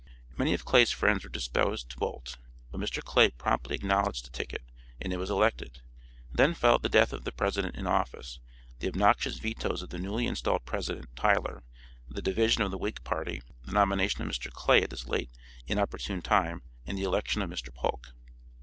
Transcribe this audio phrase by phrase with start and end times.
[0.35, 2.39] Many of Clay's friends were disposed to bolt,
[2.71, 3.03] but Mr.
[3.03, 4.63] Clay promptly acknowledged the ticket,
[4.99, 5.83] and it was elected.
[6.33, 8.39] Then followed the death of the President in office,
[8.79, 11.61] the obnoxious vetoes of the newly installed President Tyler
[12.09, 14.51] the division of the Whig party, the nomination of Mr.
[14.51, 15.29] Clay at this late
[15.67, 17.71] inopportune time and the election of Mr.
[17.71, 18.11] Polk.